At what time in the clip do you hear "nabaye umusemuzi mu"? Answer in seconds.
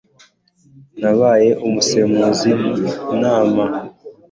1.01-2.83